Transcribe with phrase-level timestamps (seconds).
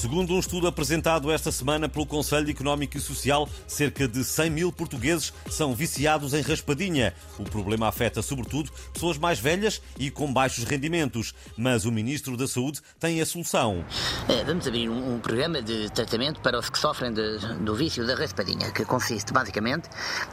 [0.00, 4.72] Segundo um estudo apresentado esta semana pelo Conselho Económico e Social, cerca de 100 mil
[4.72, 7.12] portugueses são viciados em raspadinha.
[7.38, 11.34] O problema afeta, sobretudo, pessoas mais velhas e com baixos rendimentos.
[11.54, 13.84] Mas o Ministro da Saúde tem a solução.
[14.26, 18.14] É, vamos abrir um, programa de tratamento para os que sofrem de, do vício da
[18.14, 19.90] raspadinha, que consiste basicamente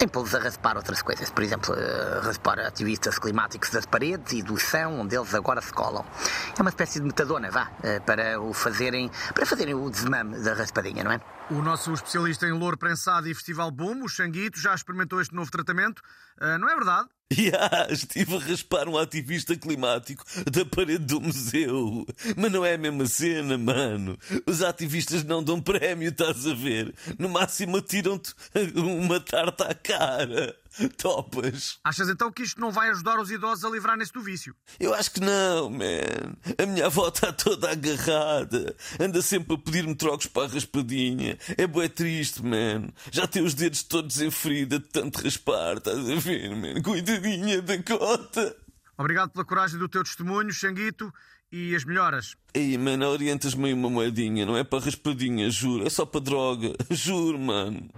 [0.00, 1.30] em pô-los a raspar outras coisas.
[1.30, 5.72] Por exemplo, uh, raspar ativistas climáticos das paredes e do chão onde eles agora se
[5.72, 6.04] colam.
[6.56, 9.10] É uma espécie de metadona, vá, uh, para o fazerem.
[9.34, 11.20] Para fazerem o desmame da raspadinha, não é?
[11.50, 15.50] O nosso especialista em louro prensado e festival boom, o Xanguito, já experimentou este novo
[15.50, 16.02] tratamento.
[16.40, 17.08] Uh, não é verdade?
[17.30, 22.06] Yeah, estive a raspar um ativista climático da parede do museu.
[22.34, 24.18] Mas não é a mesma cena, mano.
[24.46, 26.94] Os ativistas não dão prémio, estás a ver?
[27.18, 28.34] No máximo atiram-te
[28.74, 30.56] uma tarta à cara.
[30.96, 31.78] Topas.
[31.82, 34.54] Achas então que isto não vai ajudar os idosos a livrarem-se do vício?
[34.78, 36.36] Eu acho que não, man.
[36.56, 38.76] A minha avó está toda agarrada.
[39.00, 41.36] Anda sempre a pedir-me trocos para a raspadinha.
[41.56, 42.88] É bué triste, man.
[43.10, 46.80] Já tem os dedos todos em ferida de tanto raspar, estás a ver, man?
[47.62, 48.56] Da cota.
[48.96, 51.12] Obrigado pela coragem do teu testemunho, Xanguito,
[51.52, 52.34] e as melhoras.
[52.52, 55.86] Ei, mano, orientas-me uma moedinha, não é para raspadinha, juro.
[55.86, 56.74] É só para droga.
[56.90, 57.88] Juro, mano.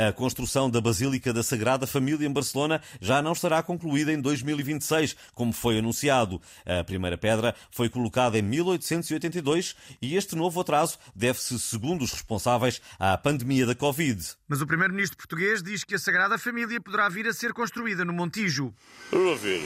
[0.00, 5.14] A construção da Basílica da Sagrada Família em Barcelona já não estará concluída em 2026,
[5.34, 6.40] como foi anunciado.
[6.64, 12.80] A primeira pedra foi colocada em 1882 e este novo atraso deve-se, segundo os responsáveis,
[12.98, 14.26] à pandemia da Covid.
[14.48, 18.14] Mas o primeiro-ministro português diz que a Sagrada Família poderá vir a ser construída no
[18.14, 18.72] Montijo.
[19.12, 19.60] Vamos ver,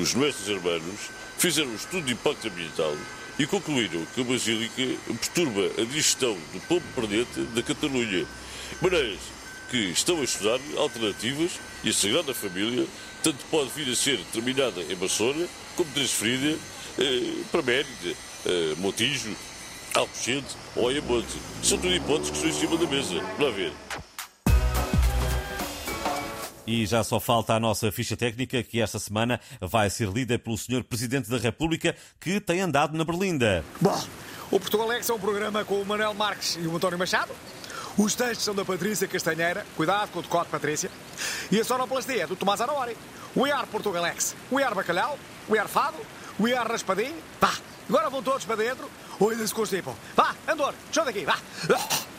[0.00, 2.96] os mestres hermanos fizeram um estudo de impacto ambiental
[3.38, 8.26] e concluíram que a Basílica perturba a digestão do povo perdente da Catalunha.
[8.82, 12.86] Maneiras que estão a estudar alternativas e a Sagrada Família
[13.22, 16.58] tanto pode vir a ser terminada em Barcelona como transferida
[16.98, 19.36] eh, para Mérida, eh, Montijo,
[19.94, 21.38] Alcochete ou Ayamonte.
[21.62, 23.20] São tudo hipóteses que estão em cima da mesa.
[23.38, 23.72] Vamos ver.
[26.66, 30.58] E já só falta a nossa ficha técnica, que esta semana vai ser lida pelo
[30.58, 30.82] Sr.
[30.82, 33.64] Presidente da República, que tem andado na Berlinda.
[33.80, 33.96] Bom,
[34.50, 37.32] o Portugal é um programa com o Manuel Marques e o António Machado.
[37.98, 40.90] Os textos são da Patrícia Castanheira, cuidado com o decote, Patrícia.
[41.50, 42.96] E a sonoplastia é do Tomás Anori.
[43.34, 44.34] We are Portugalex.
[44.52, 45.18] We are Bacalhau.
[45.48, 45.96] We are Fado.
[46.38, 47.16] We are Raspadinho.
[47.40, 47.52] Vá,
[47.88, 48.90] agora vão todos para dentro.
[49.18, 49.94] Ou ainda se constipam.
[50.14, 51.38] Vá, Andor, show daqui, vá.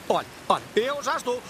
[0.09, 1.41] Olha, olha, eu já estou.